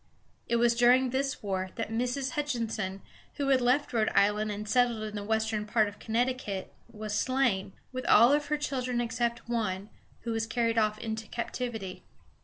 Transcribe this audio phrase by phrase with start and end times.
[0.47, 2.31] It was during this war that Mrs.
[2.31, 3.03] Hutchinson,
[3.35, 7.73] who had left Rhode Island and settled in the western part of Connecticut, was slain,
[7.91, 9.91] with all her children except one,
[10.21, 12.03] who was carried off into captivity.